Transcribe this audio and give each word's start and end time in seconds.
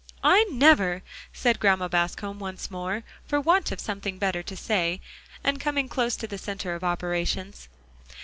"I 0.23 0.45
never!" 0.49 1.03
said 1.31 1.59
Grandma 1.59 1.87
Bascom 1.87 2.39
once 2.39 2.71
more, 2.71 3.03
for 3.27 3.39
want 3.39 3.71
of 3.71 3.79
something 3.79 4.17
better 4.17 4.41
to 4.41 4.57
say, 4.57 4.99
and 5.43 5.59
coming 5.61 5.87
close 5.87 6.15
to 6.15 6.25
the 6.27 6.39
center 6.39 6.73
of 6.73 6.83
operations. 6.83 7.69